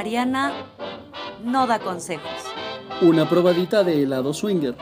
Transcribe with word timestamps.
Mariana 0.00 0.66
no 1.44 1.66
da 1.66 1.78
consejos. 1.78 2.32
Una 3.02 3.28
probadita 3.28 3.84
de 3.84 4.02
helado 4.02 4.32
swinger. 4.32 4.74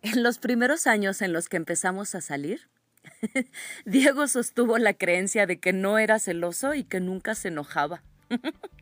En 0.00 0.22
los 0.22 0.38
primeros 0.38 0.86
años 0.86 1.20
en 1.20 1.34
los 1.34 1.50
que 1.50 1.58
empezamos 1.58 2.14
a 2.14 2.22
salir, 2.22 2.70
Diego 3.84 4.26
sostuvo 4.26 4.78
la 4.78 4.94
creencia 4.94 5.44
de 5.44 5.60
que 5.60 5.74
no 5.74 5.98
era 5.98 6.18
celoso 6.18 6.72
y 6.72 6.82
que 6.82 6.98
nunca 6.98 7.34
se 7.34 7.48
enojaba. 7.48 8.02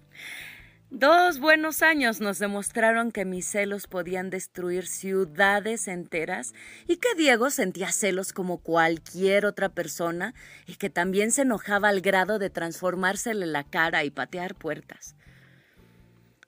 Dos 0.98 1.38
buenos 1.38 1.82
años 1.82 2.20
nos 2.20 2.40
demostraron 2.40 3.12
que 3.12 3.24
mis 3.24 3.46
celos 3.46 3.86
podían 3.86 4.30
destruir 4.30 4.88
ciudades 4.88 5.86
enteras 5.86 6.54
y 6.88 6.96
que 6.96 7.14
Diego 7.16 7.50
sentía 7.50 7.92
celos 7.92 8.32
como 8.32 8.58
cualquier 8.58 9.46
otra 9.46 9.68
persona 9.68 10.34
y 10.66 10.74
que 10.74 10.90
también 10.90 11.30
se 11.30 11.42
enojaba 11.42 11.88
al 11.88 12.00
grado 12.00 12.40
de 12.40 12.50
transformársele 12.50 13.46
la 13.46 13.62
cara 13.62 14.02
y 14.02 14.10
patear 14.10 14.56
puertas. 14.56 15.14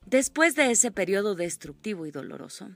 Después 0.04 0.56
de 0.56 0.72
ese 0.72 0.90
periodo 0.90 1.36
destructivo 1.36 2.04
y 2.04 2.10
doloroso, 2.10 2.70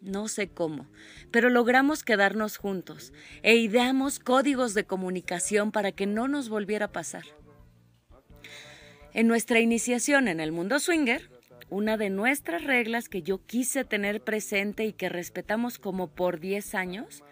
no 0.00 0.26
sé 0.26 0.48
cómo, 0.48 0.88
pero 1.30 1.48
logramos 1.48 2.02
quedarnos 2.02 2.56
juntos 2.56 3.12
e 3.44 3.54
ideamos 3.54 4.18
códigos 4.18 4.74
de 4.74 4.84
comunicación 4.84 5.70
para 5.70 5.92
que 5.92 6.06
no 6.06 6.26
nos 6.26 6.48
volviera 6.48 6.86
a 6.86 6.92
pasar. 6.92 7.22
En 9.14 9.28
nuestra 9.28 9.60
iniciación 9.60 10.26
en 10.26 10.40
el 10.40 10.50
mundo 10.50 10.80
swinger, 10.80 11.30
una 11.70 11.96
de 11.96 12.10
nuestras 12.10 12.64
reglas 12.64 13.08
que 13.08 13.22
yo 13.22 13.38
quise 13.46 13.84
tener 13.84 14.20
presente 14.20 14.84
y 14.86 14.92
que 14.92 15.08
respetamos 15.08 15.78
como 15.78 16.08
por 16.08 16.40
10 16.40 16.74
años 16.74 17.22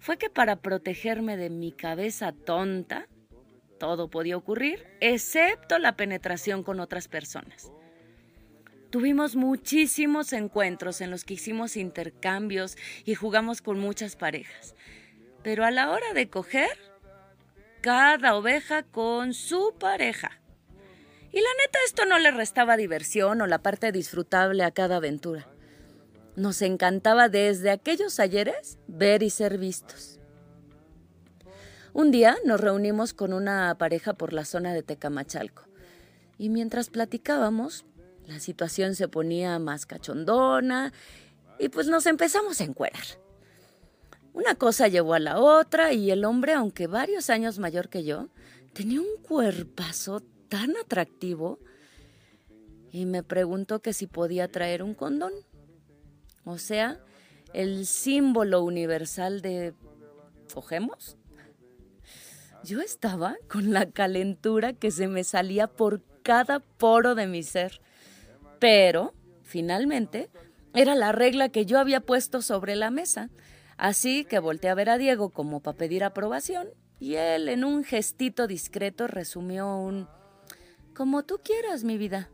fue 0.00 0.16
que 0.16 0.30
para 0.30 0.56
protegerme 0.56 1.36
de 1.36 1.50
mi 1.50 1.70
cabeza 1.70 2.32
tonta, 2.32 3.08
todo 3.78 4.08
podía 4.08 4.38
ocurrir, 4.38 4.86
excepto 5.00 5.78
la 5.78 5.96
penetración 5.96 6.62
con 6.62 6.80
otras 6.80 7.08
personas. 7.08 7.70
Tuvimos 8.88 9.36
muchísimos 9.36 10.32
encuentros 10.32 11.02
en 11.02 11.10
los 11.10 11.24
que 11.24 11.34
hicimos 11.34 11.76
intercambios 11.76 12.78
y 13.04 13.14
jugamos 13.14 13.60
con 13.60 13.78
muchas 13.78 14.16
parejas. 14.16 14.74
Pero 15.42 15.66
a 15.66 15.70
la 15.70 15.90
hora 15.90 16.14
de 16.14 16.30
coger, 16.30 16.70
cada 17.82 18.34
oveja 18.34 18.82
con 18.82 19.34
su 19.34 19.74
pareja. 19.78 20.40
Y 21.32 21.40
la 21.40 21.48
neta 21.62 21.78
esto 21.86 22.04
no 22.06 22.18
le 22.18 22.30
restaba 22.30 22.76
diversión 22.76 23.40
o 23.40 23.46
la 23.46 23.58
parte 23.58 23.92
disfrutable 23.92 24.64
a 24.64 24.70
cada 24.70 24.96
aventura. 24.96 25.46
Nos 26.36 26.62
encantaba 26.62 27.28
desde 27.28 27.70
aquellos 27.70 28.20
ayeres 28.20 28.78
ver 28.86 29.22
y 29.22 29.30
ser 29.30 29.58
vistos. 29.58 30.18
Un 31.92 32.10
día 32.10 32.36
nos 32.44 32.60
reunimos 32.60 33.12
con 33.12 33.32
una 33.32 33.74
pareja 33.76 34.14
por 34.14 34.32
la 34.32 34.44
zona 34.44 34.72
de 34.72 34.82
Tecamachalco 34.82 35.64
y 36.38 36.48
mientras 36.48 36.90
platicábamos, 36.90 37.84
la 38.26 38.40
situación 38.40 38.94
se 38.94 39.08
ponía 39.08 39.58
más 39.58 39.84
cachondona 39.84 40.92
y 41.58 41.68
pues 41.68 41.88
nos 41.88 42.06
empezamos 42.06 42.60
a 42.60 42.64
encuerar. 42.64 43.02
Una 44.32 44.54
cosa 44.54 44.86
llevó 44.86 45.14
a 45.14 45.18
la 45.18 45.40
otra 45.40 45.92
y 45.92 46.10
el 46.12 46.24
hombre, 46.24 46.52
aunque 46.52 46.86
varios 46.86 47.30
años 47.30 47.58
mayor 47.58 47.88
que 47.88 48.04
yo, 48.04 48.28
tenía 48.72 49.00
un 49.00 49.20
cuerpazo 49.22 50.22
tan 50.48 50.76
atractivo 50.76 51.58
y 52.90 53.06
me 53.06 53.22
preguntó 53.22 53.80
que 53.80 53.92
si 53.92 54.06
podía 54.06 54.48
traer 54.48 54.82
un 54.82 54.94
condón. 54.94 55.32
O 56.44 56.58
sea, 56.58 57.00
el 57.52 57.86
símbolo 57.86 58.62
universal 58.62 59.42
de 59.42 59.74
¿cogemos? 60.52 61.16
Yo 62.64 62.80
estaba 62.80 63.36
con 63.48 63.72
la 63.72 63.86
calentura 63.86 64.72
que 64.72 64.90
se 64.90 65.08
me 65.08 65.24
salía 65.24 65.68
por 65.68 66.02
cada 66.22 66.60
poro 66.60 67.14
de 67.14 67.26
mi 67.26 67.42
ser. 67.42 67.80
Pero, 68.58 69.14
finalmente, 69.42 70.30
era 70.74 70.94
la 70.94 71.12
regla 71.12 71.48
que 71.48 71.66
yo 71.66 71.78
había 71.78 72.00
puesto 72.00 72.42
sobre 72.42 72.74
la 72.74 72.90
mesa. 72.90 73.30
Así 73.76 74.24
que 74.24 74.40
volteé 74.40 74.70
a 74.70 74.74
ver 74.74 74.90
a 74.90 74.98
Diego 74.98 75.30
como 75.30 75.60
para 75.60 75.78
pedir 75.78 76.02
aprobación 76.02 76.68
y 76.98 77.14
él 77.14 77.48
en 77.48 77.64
un 77.64 77.84
gestito 77.84 78.48
discreto 78.48 79.06
resumió 79.06 79.76
un 79.76 80.08
como 80.98 81.22
tú 81.22 81.38
quieras, 81.44 81.84
mi 81.84 81.96
vida. 81.96 82.28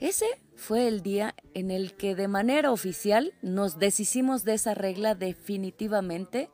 Ese 0.00 0.24
fue 0.56 0.88
el 0.88 1.02
día 1.02 1.34
en 1.52 1.70
el 1.70 1.94
que 1.98 2.14
de 2.14 2.28
manera 2.28 2.72
oficial 2.72 3.34
nos 3.42 3.78
deshicimos 3.78 4.42
de 4.44 4.54
esa 4.54 4.72
regla 4.72 5.14
definitivamente 5.14 6.48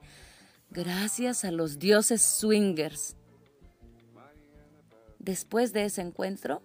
gracias 0.71 1.45
a 1.45 1.53
los 1.53 1.79
dioses 1.79 2.21
swingers. 2.21 3.17
Después 5.21 5.73
de 5.73 5.85
ese 5.85 6.01
encuentro, 6.01 6.63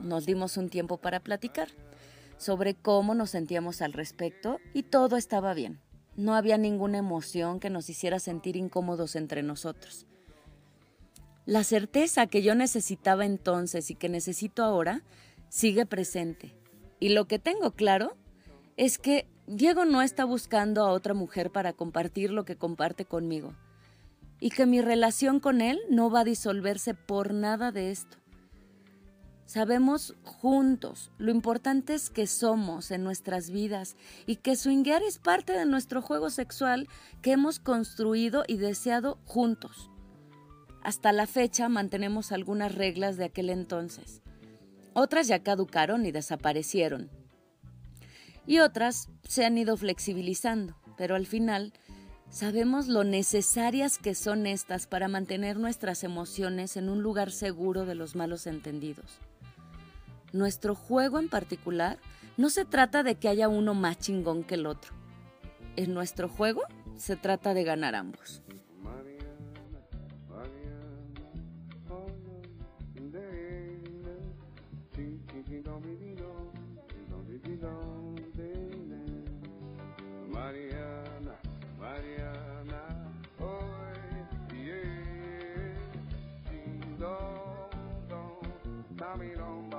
nos 0.00 0.26
dimos 0.26 0.56
un 0.56 0.68
tiempo 0.68 0.96
para 0.96 1.20
platicar 1.20 1.68
sobre 2.38 2.74
cómo 2.74 3.14
nos 3.14 3.30
sentíamos 3.30 3.82
al 3.82 3.92
respecto 3.92 4.58
y 4.74 4.82
todo 4.82 5.16
estaba 5.16 5.54
bien. 5.54 5.80
No 6.16 6.34
había 6.34 6.58
ninguna 6.58 6.98
emoción 6.98 7.60
que 7.60 7.70
nos 7.70 7.88
hiciera 7.88 8.18
sentir 8.18 8.56
incómodos 8.56 9.14
entre 9.14 9.44
nosotros. 9.44 10.06
La 11.46 11.62
certeza 11.62 12.26
que 12.26 12.42
yo 12.42 12.56
necesitaba 12.56 13.24
entonces 13.24 13.92
y 13.92 13.94
que 13.94 14.08
necesito 14.08 14.64
ahora 14.64 15.04
sigue 15.48 15.86
presente. 15.86 16.52
Y 16.98 17.10
lo 17.10 17.26
que 17.26 17.38
tengo 17.38 17.70
claro 17.70 18.16
es 18.76 18.98
que 18.98 19.28
Diego 19.46 19.84
no 19.84 20.02
está 20.02 20.24
buscando 20.24 20.82
a 20.84 20.90
otra 20.90 21.14
mujer 21.14 21.52
para 21.52 21.72
compartir 21.72 22.32
lo 22.32 22.44
que 22.44 22.56
comparte 22.56 23.04
conmigo. 23.04 23.54
Y 24.40 24.50
que 24.50 24.66
mi 24.66 24.80
relación 24.80 25.38
con 25.38 25.60
él 25.60 25.78
no 25.88 26.10
va 26.10 26.20
a 26.20 26.24
disolverse 26.24 26.94
por 26.94 27.32
nada 27.32 27.70
de 27.70 27.92
esto. 27.92 28.16
Sabemos 29.44 30.16
juntos 30.24 31.12
lo 31.16 31.30
importantes 31.30 32.10
que 32.10 32.26
somos 32.26 32.90
en 32.90 33.04
nuestras 33.04 33.50
vidas 33.50 33.96
y 34.26 34.36
que 34.36 34.56
swinguear 34.56 35.04
es 35.04 35.18
parte 35.20 35.52
de 35.52 35.64
nuestro 35.64 36.02
juego 36.02 36.28
sexual 36.28 36.88
que 37.22 37.30
hemos 37.30 37.60
construido 37.60 38.42
y 38.48 38.56
deseado 38.56 39.20
juntos. 39.24 39.92
Hasta 40.86 41.10
la 41.10 41.26
fecha 41.26 41.68
mantenemos 41.68 42.30
algunas 42.30 42.72
reglas 42.72 43.16
de 43.16 43.24
aquel 43.24 43.50
entonces. 43.50 44.22
Otras 44.94 45.26
ya 45.26 45.40
caducaron 45.40 46.06
y 46.06 46.12
desaparecieron. 46.12 47.10
Y 48.46 48.60
otras 48.60 49.08
se 49.24 49.44
han 49.44 49.58
ido 49.58 49.76
flexibilizando, 49.76 50.76
pero 50.96 51.16
al 51.16 51.26
final 51.26 51.72
sabemos 52.30 52.86
lo 52.86 53.02
necesarias 53.02 53.98
que 53.98 54.14
son 54.14 54.46
estas 54.46 54.86
para 54.86 55.08
mantener 55.08 55.58
nuestras 55.58 56.04
emociones 56.04 56.76
en 56.76 56.88
un 56.88 57.02
lugar 57.02 57.32
seguro 57.32 57.84
de 57.84 57.96
los 57.96 58.14
malos 58.14 58.46
entendidos. 58.46 59.18
Nuestro 60.32 60.76
juego 60.76 61.18
en 61.18 61.28
particular 61.28 61.98
no 62.36 62.48
se 62.48 62.64
trata 62.64 63.02
de 63.02 63.16
que 63.16 63.28
haya 63.28 63.48
uno 63.48 63.74
más 63.74 63.98
chingón 63.98 64.44
que 64.44 64.54
el 64.54 64.66
otro. 64.66 64.92
En 65.74 65.94
nuestro 65.94 66.28
juego 66.28 66.62
se 66.96 67.16
trata 67.16 67.54
de 67.54 67.64
ganar 67.64 67.96
ambos. 67.96 68.40
camino 89.16 89.75